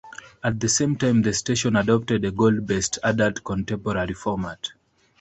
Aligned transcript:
At 0.43 0.59
the 0.59 0.67
same 0.67 0.95
time, 0.95 1.21
the 1.21 1.31
station 1.31 1.75
adopted 1.75 2.25
a 2.25 2.31
gold-based 2.31 2.97
adult 3.03 3.43
contemporary 3.43 4.15
format. 4.15 4.71